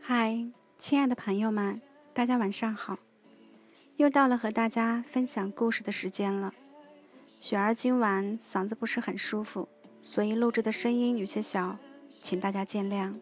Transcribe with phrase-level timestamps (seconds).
[0.00, 0.44] 嗨，
[0.78, 1.80] 亲爱的朋友们，
[2.12, 2.98] 大家晚上好。
[3.96, 6.52] 又到了和大家分享故事的时间了。
[7.40, 9.66] 雪儿今晚嗓子不是很舒服，
[10.02, 11.78] 所以录制的声音有些小，
[12.22, 13.14] 请大家见谅。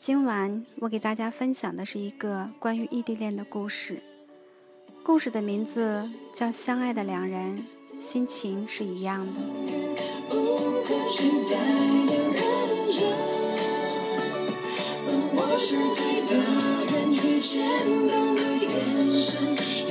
[0.00, 4.02] 今晚我给大家分享的是一个关于异地恋的故事。
[5.02, 7.56] 故事的名字叫《相爱的两人》，
[8.00, 10.13] 心情是一样的。
[11.10, 11.56] 期待
[12.06, 13.04] 的认真
[15.06, 16.32] oh 我是对的
[16.92, 17.60] 人最简
[18.08, 19.83] 单的眼神。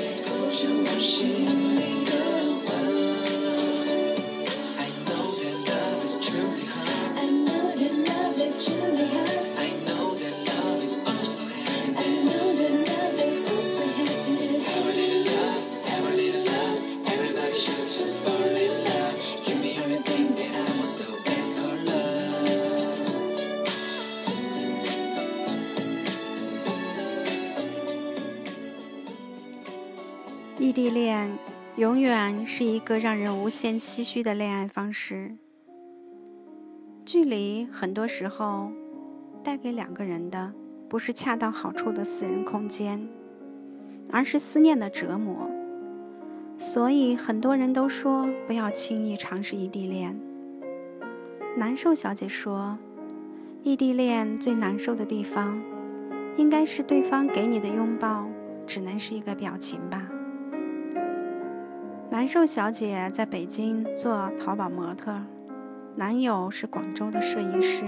[30.59, 31.31] 异地恋
[31.77, 35.35] 永远是一个让人无限唏嘘的恋爱方式。
[37.03, 38.71] 距离很多时候
[39.43, 40.53] 带给两个人的
[40.87, 43.09] 不是恰到好处的私人空间，
[44.11, 45.49] 而是思念的折磨。
[46.59, 50.15] 所以很多人都说不要轻易尝试异地恋。
[51.57, 52.77] 难受小姐说，
[53.63, 55.59] 异地恋最难受的地方，
[56.37, 58.27] 应该是对方给你的拥抱
[58.67, 60.07] 只能是一个表情吧。
[62.13, 65.11] 难受小姐在北京做淘宝模特，
[65.95, 67.85] 男友是广州的摄影师。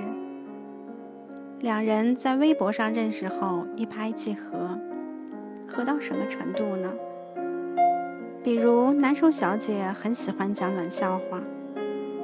[1.60, 4.80] 两人在微博上认识后一拍即合，
[5.68, 6.92] 合到什么程度呢？
[8.44, 11.40] 比如难受小姐很喜欢讲冷笑话，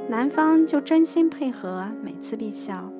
[0.09, 2.91] 男方就真心配合，每次必笑。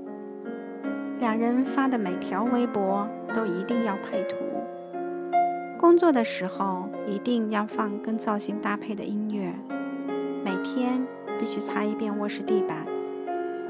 [1.20, 4.36] 两人发的每条微博都一定要配图。
[5.82, 9.52] 工作的时候一定要放跟造型搭配的音乐，
[10.46, 11.04] 每天
[11.40, 12.86] 必须擦一遍卧室地板，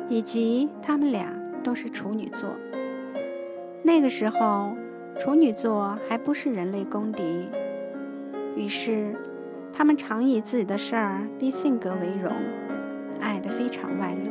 [0.09, 1.33] 以及他们俩
[1.63, 2.49] 都是处女座。
[3.81, 4.75] 那个时候，
[5.22, 7.23] 处女座还不是人类公敌，
[8.57, 9.16] 于是
[9.72, 12.33] 他们常以自己的事儿逼性格为荣，
[13.22, 14.29] 爱得非常外露。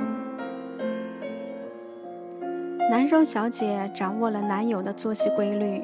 [2.91, 5.83] 男生小姐掌握了男友的作息规律。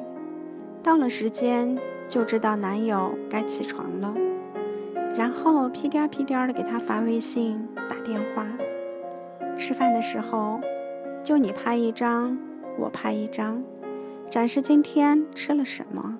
[0.87, 1.77] 到了时间
[2.07, 4.15] 就知道男友该起床了，
[5.17, 8.47] 然后屁颠儿屁颠儿的给他发微信、打电话。
[9.57, 10.61] 吃饭的时候，
[11.25, 12.37] 就你拍一张，
[12.79, 13.61] 我拍一张，
[14.29, 16.17] 展示今天吃了什么。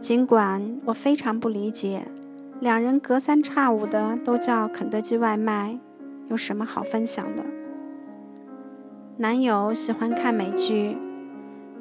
[0.00, 2.06] 尽管我非常不理解，
[2.60, 5.78] 两人隔三差五的都叫肯德基外卖，
[6.30, 7.44] 有什么好分享的？
[9.18, 10.96] 男友喜欢看美剧。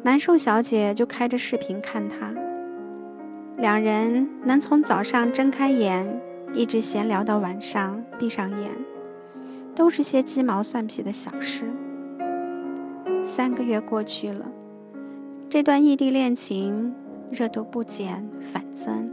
[0.03, 2.33] 难受小姐就开着视频看他，
[3.57, 6.21] 两人能从早上睁开眼
[6.53, 8.69] 一直闲聊到晚上闭上眼，
[9.73, 11.71] 都是些鸡毛蒜皮的小事。
[13.25, 14.51] 三个月过去了，
[15.49, 16.93] 这段异地恋情
[17.31, 19.09] 热度不减反增。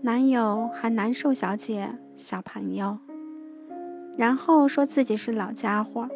[0.00, 2.98] 男友喊难受小姐小朋友，
[4.16, 6.08] 然后说自己是老家伙。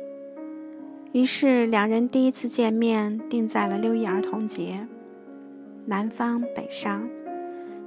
[1.14, 4.84] 于是，两人第一次见面定在了六一儿童节，
[5.86, 7.08] 南方北上，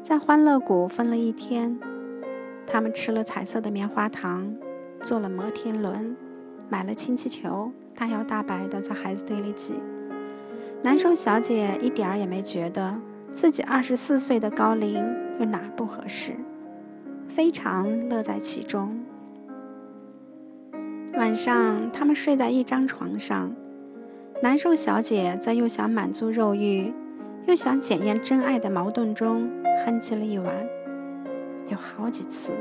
[0.01, 1.77] 在欢乐谷分了一天。
[2.65, 4.55] 他们吃了彩色的棉花糖，
[5.01, 6.15] 坐了摩天轮，
[6.69, 9.73] 买了氢气球，大摇大摆地在孩子堆里挤。
[10.81, 12.97] 难受小姐一点儿也没觉得
[13.33, 15.03] 自己二十四岁的高龄
[15.37, 16.31] 有哪不合适，
[17.27, 18.97] 非常乐在其中。
[21.17, 23.51] 晚上，他们睡在一张床上。
[24.43, 26.93] 难受小姐在又想满足肉欲，
[27.47, 29.49] 又想检验真爱的矛盾中
[29.83, 30.53] 哼唧了一晚。
[31.69, 32.51] 有好几次，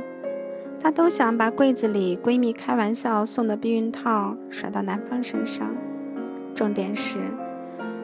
[0.80, 5.70] 她都想把柜子里闺蜜开玩笑送的避孕套甩到男方身上。
[6.54, 7.18] 重点是，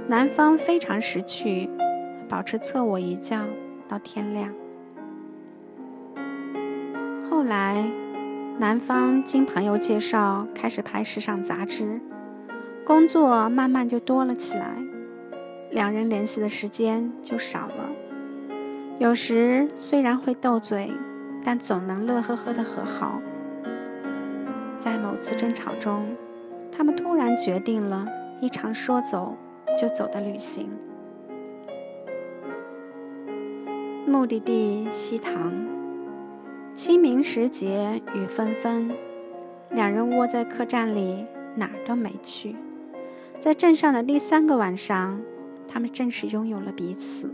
[0.06, 1.70] 男方非常识趣，
[2.28, 3.38] 保持侧卧一觉
[3.88, 4.52] 到天亮。
[7.31, 8.01] 后来。
[8.58, 12.00] 男方经朋友介绍开始拍时尚杂志，
[12.84, 14.76] 工作慢慢就多了起来，
[15.70, 17.90] 两人联系的时间就少了。
[18.99, 20.93] 有时虽然会斗嘴，
[21.44, 23.20] 但总能乐呵呵的和好。
[24.78, 26.14] 在某次争吵中，
[26.70, 28.06] 他们突然决定了
[28.40, 29.37] 一场说走
[29.76, 30.70] 就走的旅行，
[34.06, 35.81] 目的地西塘。
[36.74, 38.90] 清明时节雨纷纷，
[39.70, 42.56] 两人窝在客栈里，哪儿都没去。
[43.38, 45.20] 在镇上的第三个晚上，
[45.69, 47.30] 他们正式拥有了彼此。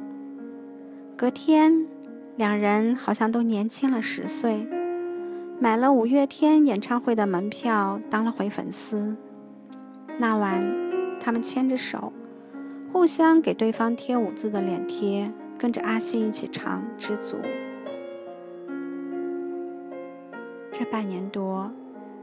[1.17, 1.87] 隔天，
[2.35, 4.67] 两人好像都年轻了十岁，
[5.61, 9.17] 买了五月天演唱会的门票，当了回粉丝。
[10.19, 10.67] 那晚，
[11.21, 12.13] 他们牵着手，
[12.93, 17.37] 互相给对方贴五字的脸贴，跟着阿信一起唱《知足》。
[20.79, 21.69] 这半年多。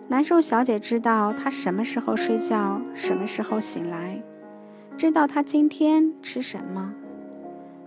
[0.07, 4.23] 难受小姐知道他什么时候睡觉，什么时候醒来，
[4.97, 6.93] 知道他今天吃什么，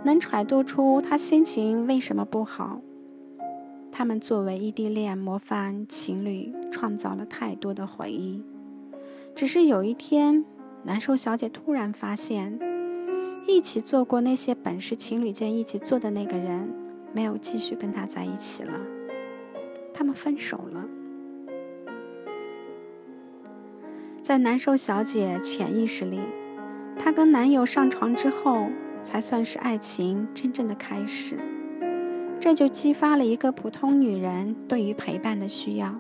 [0.05, 2.81] 能揣度出他心情为什么不好。
[3.91, 8.43] 他们作为异地恋模范情侣，创造了太多的回忆。
[9.35, 10.45] 只是有一天，
[10.83, 12.59] 难受小姐突然发现，
[13.47, 16.69] 一起做过那些本是情侣间一起做的那个人，
[17.13, 18.73] 没有继续跟他在一起了，
[19.99, 20.85] 他们分手了。
[24.23, 26.21] 在难受小姐潜意识里，
[26.97, 28.69] 她跟男友上床之后，
[29.03, 31.37] 才算是爱情真正的开始。
[32.39, 35.93] 这就激发了一个普通女人对于陪伴的需要。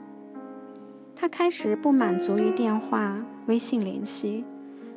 [1.16, 4.44] 她开始不满足于电话、微信联系，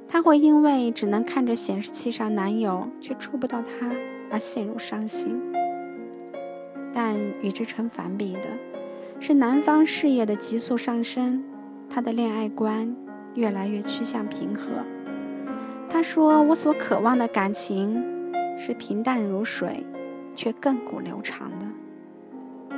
[0.07, 3.91] 她会因为只能看着显示器上男友却触不到他
[4.29, 5.41] 而陷入伤心。
[6.93, 8.41] 但与之成反比的，
[9.21, 11.41] 是男方事业的急速上升，
[11.89, 12.93] 他的恋爱观。
[13.33, 14.65] 越来越趋向平和。
[15.89, 18.03] 他说：“我所渴望的感情
[18.57, 19.85] 是平淡如水，
[20.35, 22.75] 却亘古流长的。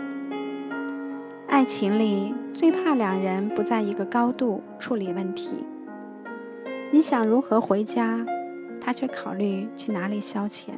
[1.48, 5.56] 爱情里最怕两人不在一个高度处理问题。
[6.92, 8.24] 你想如何回家，
[8.80, 10.70] 他却考虑去哪里消遣。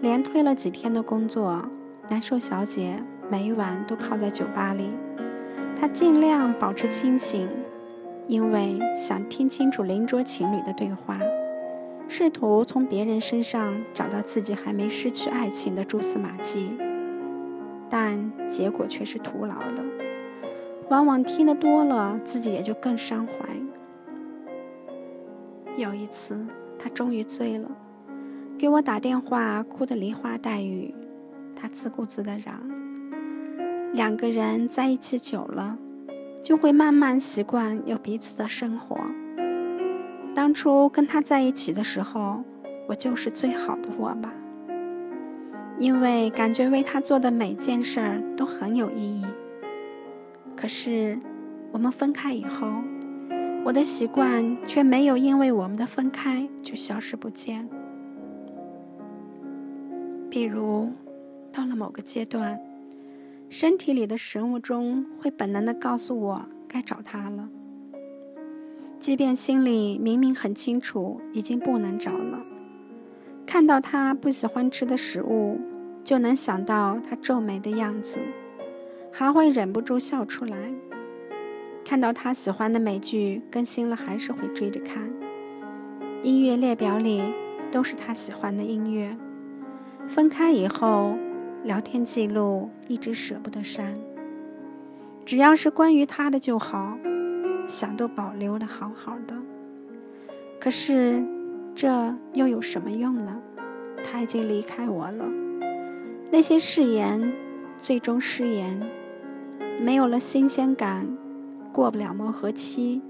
[0.00, 1.68] 连推了几天的工作，
[2.08, 4.90] 难受小姐每晚都泡在酒吧里。
[5.78, 7.48] 他尽量保持清醒。”
[8.28, 11.18] 因为想听清楚邻桌情侣的对话，
[12.06, 16.70] 试图从别人身上找到自己还没失去爱情的蛛丝马迹，
[17.88, 19.82] 但结果却是徒劳的。
[20.90, 23.32] 往往听得多了，自己也就更伤怀。
[25.76, 26.38] 有一次，
[26.78, 27.68] 他终于醉了，
[28.56, 30.94] 给我打电话，哭得梨花带雨。
[31.56, 32.62] 他自顾自地嚷
[33.92, 35.78] ：“两个人在一起久了。”
[36.42, 38.96] 就会慢慢习惯有彼此的生活。
[40.34, 42.42] 当初跟他在一起的时候，
[42.88, 44.32] 我就是最好的我吧，
[45.78, 49.26] 因为感觉为他做的每件事儿都很有意义。
[50.56, 51.18] 可是
[51.72, 52.66] 我们分开以后，
[53.62, 57.68] 我的习惯却没有因为我们的分开就消失不见。
[60.30, 60.88] 比如，
[61.52, 62.58] 到了某个阶段。
[63.52, 67.48] 身体里的食物钟会本能的告诉我该找他了，
[69.00, 72.38] 即便心里明明很清楚已经不能找了。
[73.44, 75.58] 看到他不喜欢吃的食物，
[76.04, 78.20] 就能想到他皱眉的样子，
[79.10, 80.56] 还会忍不住笑出来。
[81.84, 85.10] 看到他喜欢的美剧更新了，还是会追着看。
[86.22, 87.20] 音乐列表里
[87.72, 89.16] 都是他喜欢的音乐。
[90.06, 91.18] 分开以后。
[91.62, 93.94] 聊天记录一直舍不得删，
[95.26, 96.96] 只要是关于他的就好，
[97.66, 99.34] 想都保留的好好的。
[100.58, 101.22] 可是，
[101.74, 103.40] 这又有什么用呢？
[104.02, 105.26] 他已经离开我了，
[106.30, 107.32] 那些誓言
[107.76, 108.80] 最终失言，
[109.82, 111.06] 没有了新鲜感，
[111.72, 113.02] 过不了磨合期，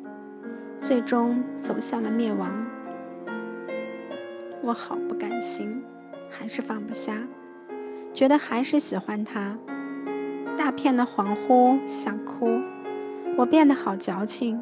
[0.81, 2.67] 最终走向了灭亡。
[4.63, 5.81] 我好不甘心，
[6.29, 7.17] 还是放不下。
[8.13, 9.57] 觉得还是喜欢他，
[10.59, 12.61] 大片的恍惚，想哭。
[13.37, 14.61] 我变得好矫情，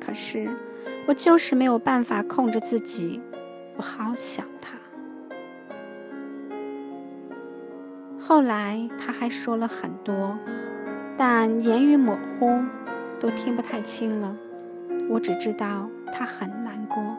[0.00, 0.50] 可是
[1.06, 3.22] 我就是没有办法控制自己。
[3.76, 4.76] 我好想他。
[8.18, 10.36] 后来他还说了很多，
[11.16, 12.60] 但言语模糊，
[13.18, 14.36] 都听不太清了。
[15.08, 17.09] 我只知道他很难过。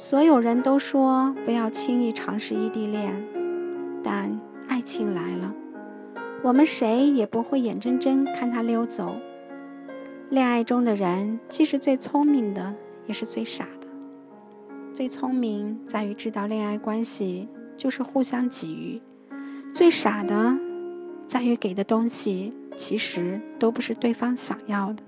[0.00, 3.12] 所有人都说不要轻易尝试异地恋，
[4.00, 5.52] 但爱情来了，
[6.40, 9.16] 我们谁也不会眼睁睁看它溜走。
[10.30, 12.72] 恋爱中的人既是最聪明的，
[13.08, 13.88] 也是最傻的。
[14.92, 19.02] 最聪明在于知道恋爱关系就是互相给予，
[19.74, 20.56] 最傻的
[21.26, 25.02] 在于给的东西其实都不是对方想要的。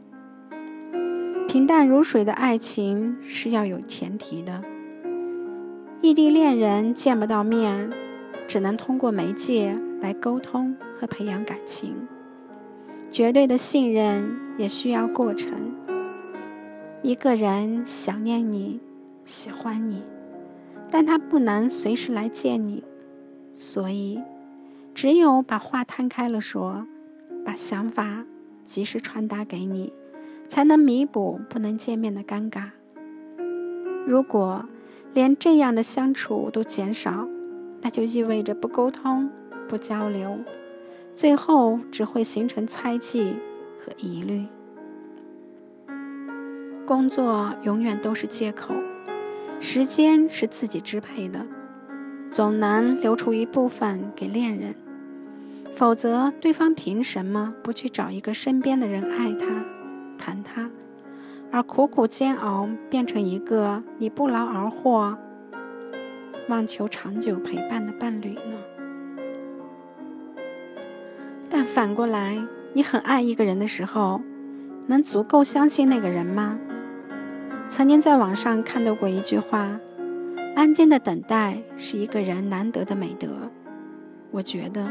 [1.47, 4.61] 平淡如水的爱情是要有前提的。
[6.03, 7.91] 异地恋人见不到面，
[8.49, 11.95] 只能通过媒介来沟通和培养感情。
[13.11, 15.53] 绝对的信任也需要过程。
[17.03, 18.81] 一个人想念你，
[19.27, 20.03] 喜欢你，
[20.91, 22.83] 但他不能随时来见你，
[23.55, 24.23] 所以
[24.95, 26.87] 只有把话摊开了说，
[27.45, 28.25] 把想法
[28.65, 29.93] 及时传达给你，
[30.49, 32.71] 才能弥补不能见面的尴尬。
[34.07, 34.65] 如果
[35.13, 37.27] 连这样的相处都减少，
[37.83, 39.31] 那就意味着不沟通、
[39.69, 40.39] 不交流，
[41.15, 43.37] 最后只会形成猜忌
[43.85, 44.47] 和疑虑。
[46.87, 48.75] 工作永远都是借口，
[49.61, 51.47] 时间是自己支配的，
[52.33, 54.75] 总难留出一部分给恋人，
[55.75, 59.47] 否则对方凭什么不去找一个身边的人爱他、
[60.19, 60.69] 谈他，
[61.53, 65.17] 而苦苦煎熬变成一个你不劳而获、
[66.49, 68.57] 望求长久陪伴的伴侣呢？
[71.49, 72.41] 但反过来，
[72.73, 74.21] 你很爱一个人的时候，
[74.87, 76.59] 能足够相信那个人吗？
[77.69, 79.81] 曾经在网上看到过一句话
[80.55, 83.29] ：“安静的等待是一个人难得的美德。”
[84.31, 84.89] 我觉得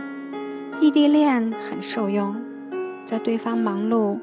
[0.82, 2.36] 异地恋很受用，
[3.06, 4.20] 在对方忙碌、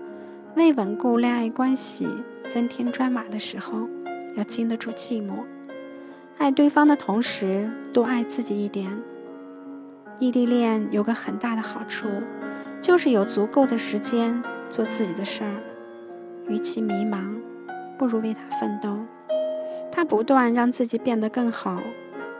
[0.56, 2.08] 为稳固恋爱关系
[2.48, 3.86] 增添砖瓦的时候，
[4.36, 5.44] 要经得住寂寞，
[6.38, 8.90] 爱对方的同时多爱自己一点。
[10.18, 12.08] 异地恋有个很大的好处，
[12.80, 15.52] 就是有足够的时间做自己的事儿，
[16.48, 17.36] 与其迷茫。
[17.98, 18.98] 不如为他奋斗，
[19.92, 21.82] 他不断让自己变得更好。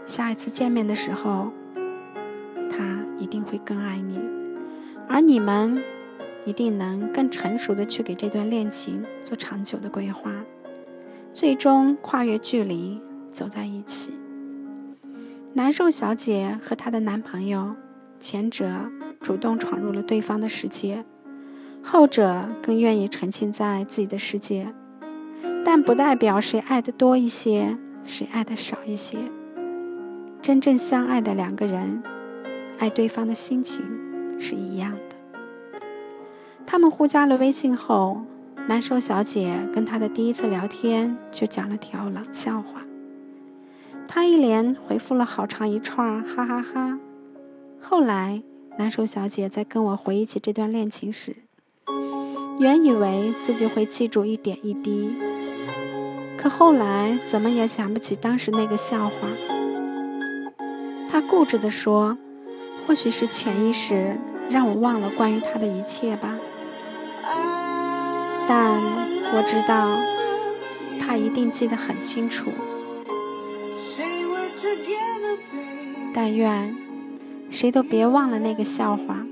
[0.07, 1.53] 下一次见面的时候，
[2.71, 4.19] 他一定会更爱你，
[5.07, 5.83] 而你们
[6.47, 10.33] 一定能更成熟的去给这段恋情做长久的规划，
[11.33, 12.99] 最终跨越距离
[13.33, 14.13] 走在一起。
[15.53, 17.75] 难受小姐和她的男朋友，
[18.21, 18.89] 前者
[19.21, 21.05] 主动闯入了对方的世界，
[21.83, 24.73] 后者更愿意沉浸在自己的世界。
[25.65, 29.19] 但不代表谁爱的多一些，谁爱的少一些。
[30.41, 32.01] 真正相爱的两个人，
[32.79, 33.83] 爱对方的心情
[34.39, 35.06] 是一样的。
[36.67, 38.23] 他们互加了微信后，
[38.69, 42.83] 难受小姐跟他的第一次聊天就讲了条冷笑话。
[44.09, 46.99] 他一连回复了好长一串哈哈哈。
[47.81, 48.43] 后来，
[48.79, 51.37] 难受小姐在跟我回忆起这段恋情时，
[52.59, 55.15] 原以为自己会记住一点一滴。
[56.37, 59.13] 可后来怎么也想不起当时那个笑话。
[61.09, 62.19] 他固执地说
[62.87, 64.19] ：“或许是潜意识
[64.51, 66.37] 让我忘了关于他的一切吧。”
[68.49, 68.81] 但
[69.35, 69.99] 我知道，
[71.01, 72.51] 他一定记得很清楚。
[76.15, 76.75] 但愿
[77.51, 79.27] 谁都别忘了那个笑话。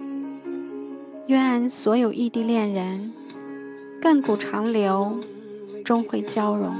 [1.28, 3.12] 愿所有异地恋人，
[4.02, 5.20] 亘古长流，
[5.84, 6.74] 终会交融。